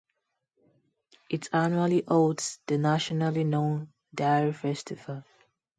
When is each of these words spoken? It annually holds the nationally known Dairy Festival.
It 1.29 1.47
annually 1.53 2.03
holds 2.07 2.57
the 2.65 2.79
nationally 2.79 3.43
known 3.43 3.93
Dairy 4.15 4.51
Festival. 4.51 5.23